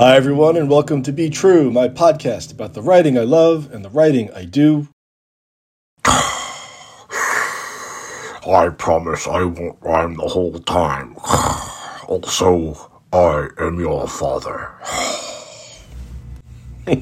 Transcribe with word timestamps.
Hi, 0.00 0.16
everyone, 0.16 0.56
and 0.56 0.68
welcome 0.70 1.02
to 1.02 1.12
Be 1.12 1.28
True, 1.28 1.70
my 1.70 1.86
podcast 1.86 2.50
about 2.50 2.72
the 2.72 2.80
writing 2.80 3.18
I 3.18 3.24
love 3.24 3.70
and 3.70 3.84
the 3.84 3.90
writing 3.90 4.32
I 4.32 4.46
do. 4.46 4.88
I 6.06 7.10
promise 8.78 9.28
I 9.28 9.42
won't 9.42 9.76
rhyme 9.82 10.14
the 10.14 10.28
whole 10.28 10.58
time. 10.60 11.16
Also, 12.08 13.02
I 13.12 13.48
am 13.58 13.78
your 13.78 14.08
father. 14.08 14.70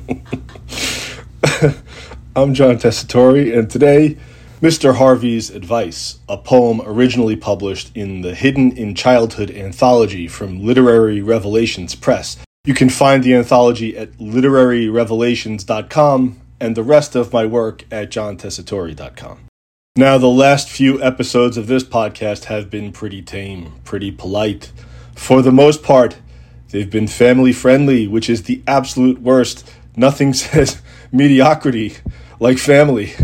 I'm 2.35 2.53
John 2.53 2.79
Tessitore, 2.79 3.57
and 3.57 3.71
today, 3.71 4.17
Mr. 4.61 4.97
Harvey's 4.97 5.51
Advice, 5.51 6.19
a 6.29 6.37
poem 6.37 6.81
originally 6.85 7.37
published 7.37 7.93
in 7.95 8.23
the 8.23 8.35
Hidden 8.35 8.77
in 8.77 8.97
Childhood 8.97 9.53
anthology 9.53 10.27
from 10.27 10.67
Literary 10.67 11.23
Revelations 11.23 11.95
Press. 11.95 12.37
You 12.69 12.75
can 12.75 12.91
find 12.91 13.25
the 13.25 13.35
anthology 13.35 13.97
at 13.97 14.13
literaryrevelations.com 14.19 16.41
and 16.61 16.77
the 16.77 16.83
rest 16.83 17.17
of 17.17 17.33
my 17.33 17.47
work 17.47 17.87
at 17.91 18.11
johntessitore.com. 18.11 19.47
Now, 19.97 20.19
the 20.19 20.29
last 20.29 20.69
few 20.69 21.03
episodes 21.03 21.57
of 21.57 21.67
this 21.67 21.83
podcast 21.83 22.45
have 22.45 22.69
been 22.69 22.93
pretty 22.93 23.23
tame, 23.23 23.73
pretty 23.85 24.11
polite. 24.11 24.71
For 25.15 25.41
the 25.41 25.51
most 25.51 25.83
part, 25.83 26.19
they've 26.69 26.91
been 26.91 27.07
family 27.07 27.55
friendly, 27.55 28.07
which 28.07 28.29
is 28.29 28.43
the 28.43 28.63
absolute 28.67 29.23
worst. 29.23 29.67
Nothing 29.97 30.35
says 30.35 30.83
mediocrity 31.11 31.97
like 32.39 32.59
family. 32.59 33.15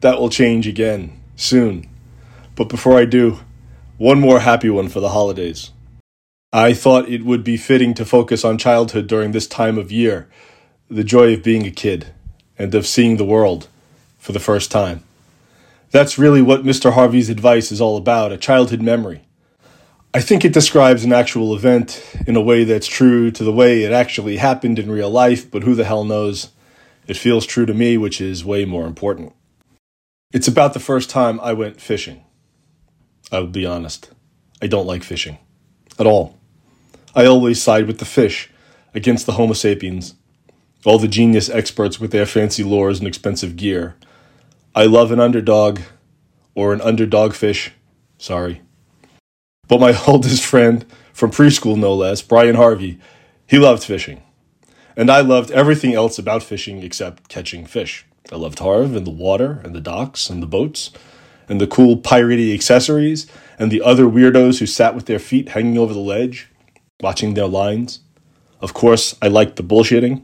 That 0.00 0.18
will 0.18 0.28
change 0.28 0.66
again 0.66 1.22
soon. 1.36 1.88
But 2.56 2.68
before 2.68 2.98
I 2.98 3.04
do, 3.04 3.38
one 3.96 4.18
more 4.18 4.40
happy 4.40 4.70
one 4.70 4.88
for 4.88 4.98
the 4.98 5.10
holidays. 5.10 5.70
I 6.54 6.74
thought 6.74 7.08
it 7.08 7.24
would 7.24 7.44
be 7.44 7.56
fitting 7.56 7.94
to 7.94 8.04
focus 8.04 8.44
on 8.44 8.58
childhood 8.58 9.06
during 9.06 9.32
this 9.32 9.46
time 9.46 9.78
of 9.78 9.90
year, 9.90 10.28
the 10.90 11.02
joy 11.02 11.32
of 11.32 11.42
being 11.42 11.66
a 11.66 11.70
kid, 11.70 12.08
and 12.58 12.74
of 12.74 12.86
seeing 12.86 13.16
the 13.16 13.24
world 13.24 13.68
for 14.18 14.32
the 14.32 14.38
first 14.38 14.70
time. 14.70 15.02
That's 15.92 16.18
really 16.18 16.42
what 16.42 16.62
Mr. 16.62 16.92
Harvey's 16.92 17.30
advice 17.30 17.72
is 17.72 17.80
all 17.80 17.96
about 17.96 18.32
a 18.32 18.36
childhood 18.36 18.82
memory. 18.82 19.22
I 20.12 20.20
think 20.20 20.44
it 20.44 20.52
describes 20.52 21.04
an 21.04 21.12
actual 21.14 21.54
event 21.54 22.04
in 22.26 22.36
a 22.36 22.40
way 22.42 22.64
that's 22.64 22.86
true 22.86 23.30
to 23.30 23.44
the 23.44 23.52
way 23.52 23.82
it 23.82 23.92
actually 23.92 24.36
happened 24.36 24.78
in 24.78 24.90
real 24.90 25.08
life, 25.08 25.50
but 25.50 25.62
who 25.62 25.74
the 25.74 25.84
hell 25.84 26.04
knows? 26.04 26.50
It 27.06 27.16
feels 27.16 27.46
true 27.46 27.64
to 27.64 27.72
me, 27.72 27.96
which 27.96 28.20
is 28.20 28.44
way 28.44 28.66
more 28.66 28.84
important. 28.84 29.32
It's 30.34 30.48
about 30.48 30.74
the 30.74 30.80
first 30.80 31.08
time 31.08 31.40
I 31.40 31.54
went 31.54 31.80
fishing. 31.80 32.24
I'll 33.30 33.46
be 33.46 33.64
honest. 33.64 34.10
I 34.60 34.66
don't 34.66 34.86
like 34.86 35.02
fishing. 35.02 35.38
At 35.98 36.06
all. 36.06 36.38
I 37.14 37.26
always 37.26 37.62
side 37.62 37.86
with 37.86 37.98
the 37.98 38.06
fish 38.06 38.50
against 38.94 39.26
the 39.26 39.32
Homo 39.32 39.52
sapiens, 39.52 40.14
all 40.86 40.98
the 40.98 41.08
genius 41.08 41.50
experts 41.50 42.00
with 42.00 42.10
their 42.10 42.24
fancy 42.24 42.64
lures 42.64 42.98
and 42.98 43.06
expensive 43.06 43.56
gear. 43.56 43.96
I 44.74 44.86
love 44.86 45.12
an 45.12 45.20
underdog, 45.20 45.80
or 46.54 46.72
an 46.72 46.80
underdog 46.80 47.34
fish. 47.34 47.70
Sorry. 48.16 48.62
But 49.68 49.80
my 49.80 49.98
oldest 50.06 50.44
friend, 50.44 50.86
from 51.12 51.30
preschool 51.30 51.76
no 51.76 51.94
less, 51.94 52.22
Brian 52.22 52.54
Harvey, 52.54 52.98
he 53.46 53.58
loved 53.58 53.84
fishing. 53.84 54.22
And 54.96 55.10
I 55.10 55.20
loved 55.20 55.50
everything 55.50 55.94
else 55.94 56.18
about 56.18 56.42
fishing 56.42 56.82
except 56.82 57.28
catching 57.28 57.66
fish. 57.66 58.06
I 58.30 58.36
loved 58.36 58.60
Harv 58.60 58.96
and 58.96 59.06
the 59.06 59.10
water 59.10 59.60
and 59.64 59.74
the 59.74 59.80
docks 59.80 60.30
and 60.30 60.42
the 60.42 60.46
boats 60.46 60.90
and 61.48 61.60
the 61.60 61.66
cool 61.66 61.98
piratey 61.98 62.54
accessories 62.54 63.26
and 63.58 63.70
the 63.70 63.82
other 63.82 64.04
weirdos 64.04 64.60
who 64.60 64.66
sat 64.66 64.94
with 64.94 65.06
their 65.06 65.18
feet 65.18 65.50
hanging 65.50 65.76
over 65.76 65.92
the 65.92 66.00
ledge, 66.00 66.48
watching 67.02 67.34
their 67.34 67.46
lines. 67.46 68.00
Of 68.60 68.72
course, 68.72 69.16
I 69.20 69.28
liked 69.28 69.56
the 69.56 69.62
bullshitting. 69.62 70.22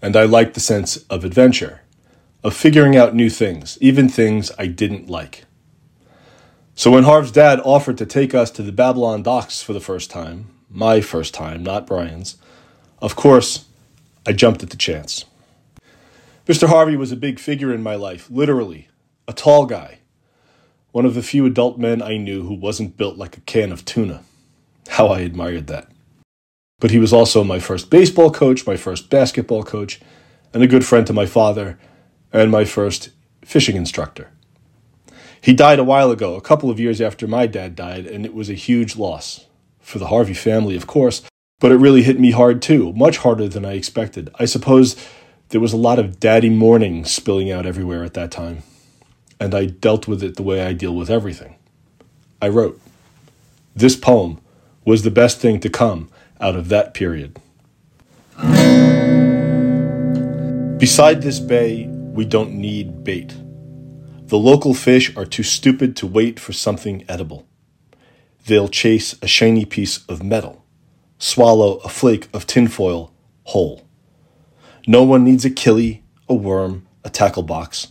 And 0.00 0.16
I 0.16 0.24
liked 0.24 0.54
the 0.54 0.60
sense 0.60 0.98
of 1.08 1.24
adventure, 1.24 1.82
of 2.44 2.54
figuring 2.54 2.96
out 2.96 3.16
new 3.16 3.28
things, 3.28 3.76
even 3.80 4.08
things 4.08 4.52
I 4.56 4.68
didn't 4.68 5.10
like. 5.10 5.44
So 6.76 6.92
when 6.92 7.02
Harv's 7.02 7.32
dad 7.32 7.60
offered 7.64 7.98
to 7.98 8.06
take 8.06 8.32
us 8.32 8.52
to 8.52 8.62
the 8.62 8.70
Babylon 8.70 9.24
docks 9.24 9.60
for 9.60 9.72
the 9.72 9.80
first 9.80 10.10
time, 10.10 10.46
my 10.70 11.00
first 11.00 11.34
time, 11.34 11.64
not 11.64 11.88
Brian's, 11.88 12.36
of 13.00 13.16
course, 13.16 13.64
I 14.24 14.32
jumped 14.32 14.62
at 14.62 14.70
the 14.70 14.76
chance. 14.76 15.24
Mr. 16.46 16.68
Harvey 16.68 16.96
was 16.96 17.10
a 17.10 17.16
big 17.16 17.40
figure 17.40 17.74
in 17.74 17.82
my 17.82 17.96
life, 17.96 18.30
literally, 18.30 18.86
a 19.26 19.32
tall 19.32 19.66
guy. 19.66 19.98
One 20.92 21.04
of 21.04 21.14
the 21.14 21.22
few 21.22 21.44
adult 21.46 21.78
men 21.78 22.00
I 22.00 22.16
knew 22.16 22.44
who 22.44 22.54
wasn't 22.54 22.96
built 22.96 23.16
like 23.16 23.36
a 23.36 23.40
can 23.40 23.72
of 23.72 23.84
tuna. 23.84 24.22
How 24.88 25.08
I 25.08 25.20
admired 25.20 25.66
that. 25.68 25.88
But 26.80 26.90
he 26.90 26.98
was 26.98 27.12
also 27.12 27.44
my 27.44 27.58
first 27.58 27.90
baseball 27.90 28.30
coach, 28.30 28.66
my 28.66 28.76
first 28.76 29.10
basketball 29.10 29.62
coach, 29.62 30.00
and 30.52 30.62
a 30.62 30.68
good 30.68 30.84
friend 30.84 31.06
to 31.06 31.12
my 31.12 31.26
father, 31.26 31.78
and 32.32 32.50
my 32.50 32.64
first 32.64 33.10
fishing 33.44 33.76
instructor. 33.76 34.30
He 35.40 35.54
died 35.54 35.78
a 35.78 35.84
while 35.84 36.10
ago, 36.10 36.34
a 36.34 36.40
couple 36.40 36.70
of 36.70 36.80
years 36.80 37.00
after 37.00 37.26
my 37.26 37.46
dad 37.46 37.76
died, 37.76 38.06
and 38.06 38.24
it 38.24 38.34
was 38.34 38.50
a 38.50 38.54
huge 38.54 38.96
loss. 38.96 39.46
For 39.80 39.98
the 39.98 40.08
Harvey 40.08 40.34
family, 40.34 40.76
of 40.76 40.86
course, 40.86 41.22
but 41.60 41.72
it 41.72 41.76
really 41.76 42.02
hit 42.02 42.20
me 42.20 42.30
hard 42.30 42.60
too, 42.60 42.92
much 42.92 43.18
harder 43.18 43.48
than 43.48 43.64
I 43.64 43.72
expected. 43.72 44.30
I 44.38 44.44
suppose 44.44 44.96
there 45.48 45.60
was 45.60 45.72
a 45.72 45.78
lot 45.78 45.98
of 45.98 46.20
daddy 46.20 46.50
mourning 46.50 47.04
spilling 47.04 47.50
out 47.50 47.64
everywhere 47.64 48.04
at 48.04 48.14
that 48.14 48.30
time, 48.30 48.62
and 49.40 49.54
I 49.54 49.66
dealt 49.66 50.06
with 50.06 50.22
it 50.22 50.36
the 50.36 50.42
way 50.42 50.60
I 50.60 50.72
deal 50.74 50.94
with 50.94 51.08
everything. 51.08 51.56
I 52.42 52.48
wrote. 52.48 52.80
This 53.74 53.96
poem 53.96 54.40
was 54.84 55.02
the 55.02 55.10
best 55.10 55.38
thing 55.38 55.60
to 55.60 55.68
come 55.68 56.10
out 56.40 56.56
of 56.56 56.68
that 56.68 56.94
period. 56.94 57.38
Beside 60.78 61.22
this 61.22 61.40
bay, 61.40 61.86
we 61.88 62.24
don't 62.24 62.52
need 62.52 63.02
bait. 63.02 63.34
The 64.26 64.38
local 64.38 64.74
fish 64.74 65.14
are 65.16 65.24
too 65.24 65.42
stupid 65.42 65.96
to 65.96 66.06
wait 66.06 66.38
for 66.38 66.52
something 66.52 67.04
edible. 67.08 67.46
They'll 68.46 68.68
chase 68.68 69.14
a 69.20 69.26
shiny 69.26 69.64
piece 69.64 70.04
of 70.06 70.22
metal, 70.22 70.64
swallow 71.18 71.78
a 71.78 71.88
flake 71.88 72.28
of 72.32 72.46
tinfoil 72.46 73.12
whole. 73.44 73.86
No 74.86 75.02
one 75.02 75.24
needs 75.24 75.44
a 75.44 75.50
killie, 75.50 76.02
a 76.28 76.34
worm, 76.34 76.86
a 77.04 77.10
tackle 77.10 77.42
box, 77.42 77.88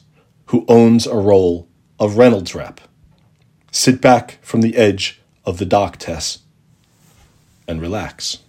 who 0.47 0.65
owns 0.67 1.05
a 1.05 1.15
roll 1.15 1.67
of 1.99 2.17
Reynolds 2.17 2.55
wrap. 2.55 2.81
Sit 3.71 3.99
back 3.99 4.39
from 4.41 4.61
the 4.61 4.77
edge 4.77 5.21
of 5.45 5.57
the 5.57 5.65
dock, 5.65 5.97
Tess, 5.97 6.39
and 7.67 7.81
relax. 7.81 8.39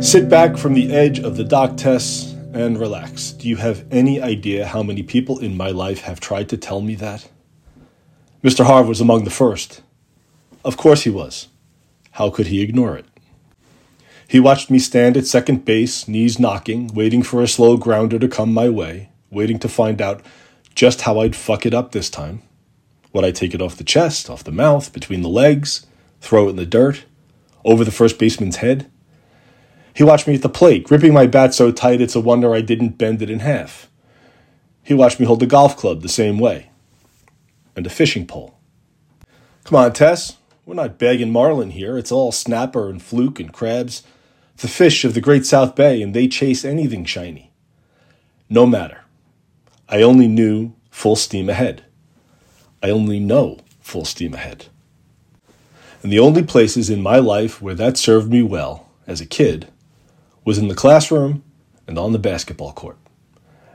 Sit 0.00 0.28
back 0.28 0.56
from 0.56 0.74
the 0.74 0.90
edge 0.92 1.20
of 1.20 1.36
the 1.36 1.44
dock, 1.44 1.76
Tess, 1.76 2.34
and 2.52 2.78
relax. 2.78 3.32
Do 3.32 3.48
you 3.48 3.56
have 3.56 3.84
any 3.90 4.20
idea 4.20 4.66
how 4.66 4.82
many 4.82 5.02
people 5.02 5.38
in 5.38 5.56
my 5.56 5.70
life 5.70 6.00
have 6.00 6.20
tried 6.20 6.48
to 6.48 6.56
tell 6.56 6.80
me 6.80 6.94
that? 6.96 7.28
Mr. 8.42 8.64
Harv 8.64 8.88
was 8.88 9.00
among 9.00 9.24
the 9.24 9.30
first. 9.30 9.82
Of 10.64 10.76
course 10.76 11.02
he 11.02 11.10
was. 11.10 11.48
How 12.12 12.30
could 12.30 12.48
he 12.48 12.62
ignore 12.62 12.96
it? 12.96 13.06
He 14.26 14.40
watched 14.40 14.70
me 14.70 14.78
stand 14.78 15.16
at 15.16 15.26
second 15.26 15.64
base, 15.64 16.08
knees 16.08 16.38
knocking, 16.38 16.88
waiting 16.94 17.22
for 17.22 17.42
a 17.42 17.48
slow 17.48 17.76
grounder 17.76 18.18
to 18.18 18.28
come 18.28 18.54
my 18.54 18.68
way, 18.68 19.10
waiting 19.30 19.58
to 19.58 19.68
find 19.68 20.00
out 20.00 20.22
just 20.74 21.02
how 21.02 21.20
I'd 21.20 21.36
fuck 21.36 21.66
it 21.66 21.74
up 21.74 21.92
this 21.92 22.08
time. 22.08 22.42
Would 23.12 23.24
I 23.24 23.30
take 23.30 23.54
it 23.54 23.62
off 23.62 23.76
the 23.76 23.84
chest, 23.84 24.30
off 24.30 24.44
the 24.44 24.52
mouth, 24.52 24.92
between 24.92 25.22
the 25.22 25.28
legs, 25.28 25.86
throw 26.20 26.46
it 26.46 26.50
in 26.50 26.56
the 26.56 26.66
dirt, 26.66 27.04
over 27.64 27.84
the 27.84 27.90
first 27.90 28.18
baseman's 28.18 28.56
head? 28.56 28.90
He 29.94 30.04
watched 30.04 30.28
me 30.28 30.34
at 30.34 30.42
the 30.42 30.48
plate, 30.48 30.84
gripping 30.84 31.12
my 31.12 31.26
bat 31.26 31.52
so 31.52 31.72
tight 31.72 32.00
it's 32.00 32.14
a 32.14 32.20
wonder 32.20 32.54
I 32.54 32.60
didn't 32.60 32.98
bend 32.98 33.22
it 33.22 33.30
in 33.30 33.40
half. 33.40 33.88
He 34.82 34.94
watched 34.94 35.20
me 35.20 35.26
hold 35.26 35.40
the 35.40 35.46
golf 35.46 35.76
club 35.76 36.02
the 36.02 36.08
same 36.08 36.38
way, 36.38 36.70
and 37.74 37.86
a 37.86 37.90
fishing 37.90 38.26
pole. 38.26 38.56
Come 39.64 39.76
on, 39.76 39.92
Tess. 39.92 40.36
We're 40.64 40.74
not 40.74 40.98
bagging 40.98 41.32
marlin 41.32 41.70
here. 41.70 41.98
It's 41.98 42.12
all 42.12 42.30
snapper 42.30 42.88
and 42.88 43.02
fluke 43.02 43.40
and 43.40 43.52
crabs 43.52 44.04
the 44.60 44.68
fish 44.68 45.04
of 45.04 45.14
the 45.14 45.20
great 45.20 45.46
South 45.46 45.74
Bay, 45.74 46.02
and 46.02 46.14
they 46.14 46.28
chase 46.28 46.64
anything 46.64 47.04
shiny. 47.04 47.50
No 48.48 48.66
matter. 48.66 49.04
I 49.88 50.02
only 50.02 50.28
knew 50.28 50.74
full 50.90 51.16
steam 51.16 51.48
ahead. 51.48 51.84
I 52.82 52.90
only 52.90 53.20
know 53.20 53.58
full 53.80 54.04
steam 54.04 54.34
ahead. 54.34 54.66
And 56.02 56.10
the 56.10 56.18
only 56.18 56.42
places 56.42 56.88
in 56.88 57.02
my 57.02 57.18
life 57.18 57.60
where 57.60 57.74
that 57.74 57.96
served 57.96 58.30
me 58.30 58.42
well 58.42 58.88
as 59.06 59.20
a 59.20 59.26
kid 59.26 59.68
was 60.44 60.56
in 60.56 60.68
the 60.68 60.74
classroom 60.74 61.42
and 61.86 61.98
on 61.98 62.12
the 62.12 62.18
basketball 62.18 62.72
court. 62.72 62.96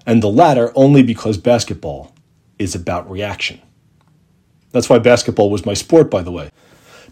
And 0.05 0.23
the 0.23 0.29
latter 0.29 0.71
only 0.75 1.03
because 1.03 1.37
basketball 1.37 2.15
is 2.57 2.73
about 2.73 3.09
reaction. 3.09 3.61
That's 4.71 4.89
why 4.89 4.99
basketball 4.99 5.49
was 5.49 5.65
my 5.65 5.73
sport, 5.73 6.09
by 6.09 6.21
the 6.21 6.31
way, 6.31 6.49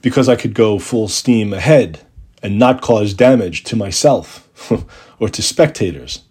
because 0.01 0.27
I 0.27 0.35
could 0.35 0.53
go 0.53 0.79
full 0.79 1.07
steam 1.07 1.53
ahead 1.53 1.99
and 2.41 2.59
not 2.59 2.81
cause 2.81 3.13
damage 3.13 3.63
to 3.65 3.75
myself 3.75 4.49
or 5.19 5.29
to 5.29 5.41
spectators. 5.41 6.23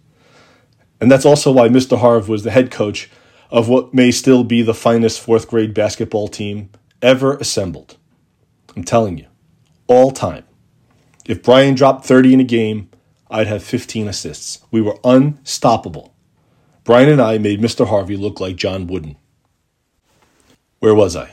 And 1.01 1.11
that's 1.11 1.25
also 1.25 1.51
why 1.51 1.69
Mr. 1.69 1.97
Harv 1.97 2.29
was 2.29 2.43
the 2.43 2.51
head 2.51 2.69
coach 2.69 3.09
of 3.53 3.69
what 3.69 3.93
may 3.93 4.09
still 4.09 4.43
be 4.43 4.63
the 4.63 4.73
finest 4.73 5.21
fourth 5.21 5.47
grade 5.47 5.75
basketball 5.75 6.27
team 6.27 6.71
ever 7.03 7.37
assembled. 7.37 7.97
I'm 8.75 8.83
telling 8.83 9.19
you, 9.19 9.27
all 9.85 10.09
time. 10.09 10.43
If 11.27 11.43
Brian 11.43 11.75
dropped 11.75 12.03
30 12.03 12.33
in 12.33 12.39
a 12.39 12.43
game, 12.43 12.89
I'd 13.29 13.45
have 13.45 13.63
15 13.63 14.07
assists. 14.07 14.63
We 14.71 14.81
were 14.81 14.97
unstoppable. 15.03 16.15
Brian 16.83 17.09
and 17.09 17.21
I 17.21 17.37
made 17.37 17.61
Mr. 17.61 17.87
Harvey 17.87 18.17
look 18.17 18.39
like 18.39 18.55
John 18.55 18.87
Wooden. 18.87 19.17
Where 20.79 20.95
was 20.95 21.15
I? 21.15 21.31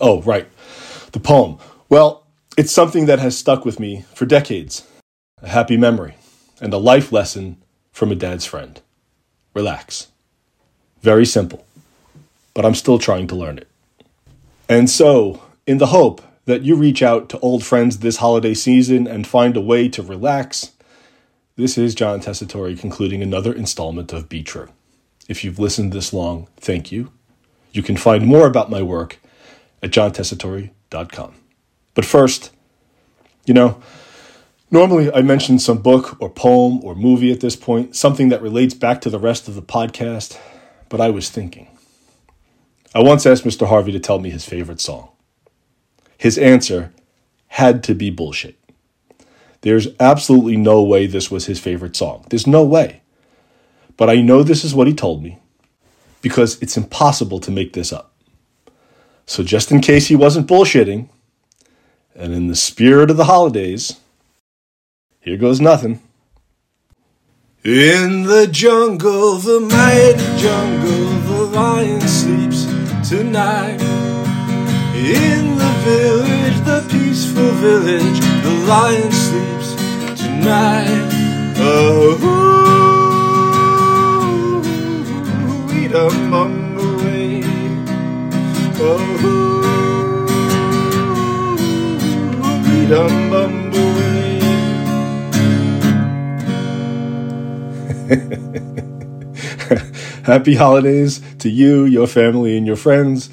Oh, 0.00 0.22
right. 0.22 0.48
The 1.10 1.20
poem. 1.20 1.58
Well, 1.88 2.24
it's 2.56 2.72
something 2.72 3.06
that 3.06 3.18
has 3.18 3.36
stuck 3.36 3.64
with 3.64 3.80
me 3.80 4.04
for 4.14 4.26
decades. 4.26 4.86
A 5.42 5.48
happy 5.48 5.76
memory 5.76 6.14
and 6.60 6.72
a 6.72 6.78
life 6.78 7.10
lesson 7.10 7.62
from 7.90 8.12
a 8.12 8.14
dad's 8.14 8.46
friend. 8.46 8.80
Relax. 9.54 10.11
Very 11.02 11.26
simple, 11.26 11.66
but 12.54 12.64
I'm 12.64 12.76
still 12.76 12.98
trying 12.98 13.26
to 13.26 13.34
learn 13.34 13.58
it. 13.58 13.68
And 14.68 14.88
so, 14.88 15.42
in 15.66 15.78
the 15.78 15.86
hope 15.86 16.22
that 16.44 16.62
you 16.62 16.76
reach 16.76 17.02
out 17.02 17.28
to 17.28 17.38
old 17.40 17.64
friends 17.64 17.98
this 17.98 18.18
holiday 18.18 18.54
season 18.54 19.06
and 19.06 19.26
find 19.26 19.56
a 19.56 19.60
way 19.60 19.88
to 19.88 20.02
relax, 20.02 20.72
this 21.56 21.76
is 21.76 21.94
John 21.94 22.20
Tessitore 22.20 22.78
concluding 22.78 23.20
another 23.20 23.52
installment 23.52 24.12
of 24.12 24.28
Be 24.28 24.44
True. 24.44 24.68
If 25.28 25.42
you've 25.42 25.58
listened 25.58 25.92
this 25.92 26.12
long, 26.12 26.48
thank 26.56 26.92
you. 26.92 27.10
You 27.72 27.82
can 27.82 27.96
find 27.96 28.24
more 28.24 28.46
about 28.46 28.70
my 28.70 28.82
work 28.82 29.18
at 29.82 29.90
johntessitore.com. 29.90 31.34
But 31.94 32.04
first, 32.04 32.52
you 33.44 33.54
know, 33.54 33.82
normally 34.70 35.12
I 35.12 35.22
mention 35.22 35.58
some 35.58 35.78
book 35.78 36.16
or 36.20 36.30
poem 36.30 36.82
or 36.84 36.94
movie 36.94 37.32
at 37.32 37.40
this 37.40 37.56
point, 37.56 37.96
something 37.96 38.28
that 38.28 38.40
relates 38.40 38.74
back 38.74 39.00
to 39.00 39.10
the 39.10 39.18
rest 39.18 39.48
of 39.48 39.56
the 39.56 39.62
podcast, 39.62 40.38
but 40.92 41.00
I 41.00 41.08
was 41.08 41.30
thinking. 41.30 41.68
I 42.94 43.00
once 43.00 43.24
asked 43.24 43.44
Mr. 43.44 43.66
Harvey 43.66 43.92
to 43.92 43.98
tell 43.98 44.18
me 44.18 44.28
his 44.28 44.44
favorite 44.44 44.78
song. 44.78 45.08
His 46.18 46.36
answer 46.36 46.92
had 47.46 47.82
to 47.84 47.94
be 47.94 48.10
bullshit. 48.10 48.58
There's 49.62 49.88
absolutely 49.98 50.58
no 50.58 50.82
way 50.82 51.06
this 51.06 51.30
was 51.30 51.46
his 51.46 51.58
favorite 51.58 51.96
song. 51.96 52.26
There's 52.28 52.46
no 52.46 52.62
way. 52.62 53.00
But 53.96 54.10
I 54.10 54.16
know 54.20 54.42
this 54.42 54.64
is 54.64 54.74
what 54.74 54.86
he 54.86 54.92
told 54.92 55.22
me 55.22 55.38
because 56.20 56.60
it's 56.60 56.76
impossible 56.76 57.40
to 57.40 57.50
make 57.50 57.72
this 57.72 57.90
up. 57.90 58.14
So, 59.24 59.42
just 59.42 59.72
in 59.72 59.80
case 59.80 60.08
he 60.08 60.16
wasn't 60.16 60.46
bullshitting, 60.46 61.08
and 62.14 62.34
in 62.34 62.48
the 62.48 62.54
spirit 62.54 63.10
of 63.10 63.16
the 63.16 63.24
holidays, 63.24 63.98
here 65.20 65.38
goes 65.38 65.58
nothing. 65.58 66.02
In 67.64 68.24
the 68.24 68.48
jungle, 68.50 69.36
the 69.36 69.60
mighty 69.60 70.18
jungle, 70.36 71.06
the 71.28 71.44
lion 71.54 72.00
sleeps 72.00 72.64
tonight. 73.08 73.80
In 74.96 75.56
the 75.56 75.72
village, 75.84 76.58
the 76.64 76.84
peaceful 76.90 77.52
village, 77.62 78.18
the 78.42 78.50
lion 78.66 79.12
sleeps 79.12 79.76
tonight. 80.20 80.91
Happy 100.24 100.54
holidays 100.54 101.22
to 101.38 101.48
you, 101.48 101.84
your 101.84 102.06
family, 102.06 102.58
and 102.58 102.66
your 102.66 102.76
friends. 102.76 103.30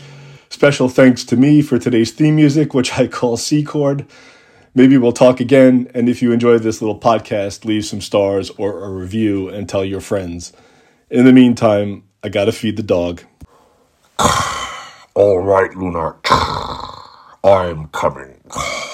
Special 0.50 0.88
thanks 0.88 1.26
to 1.26 1.36
me 1.36 1.62
for 1.62 1.78
today's 1.78 2.12
theme 2.12 2.38
music, 2.38 2.74
which 2.74 2.98
I 2.98 3.08
call 3.08 3.36
C 3.38 3.64
chord. 3.64 4.06
Maybe 4.74 4.98
we'll 4.98 5.12
talk 5.12 5.42
again, 5.42 5.92
and 5.94 6.08
if 6.08 6.22
you 6.22 6.32
enjoyed 6.32 6.64
this 6.64 6.82
little 6.82 7.00
podcast, 7.00 7.66
leave 7.66 7.86
some 7.86 8.00
stars 8.00 8.52
or 8.52 8.86
a 8.86 8.90
review 8.90 9.50
and 9.50 9.68
tell 9.68 9.84
your 9.84 10.00
friends. 10.00 10.54
In 11.10 11.26
the 11.26 11.34
meantime, 11.34 12.04
I 12.24 12.30
gotta 12.30 12.54
feed 12.54 12.78
the 12.78 12.84
dog. 12.84 13.24
All 15.14 15.40
right, 15.40 15.76
Luna. 15.76 16.16
I'm 17.44 17.90
coming. 17.90 18.40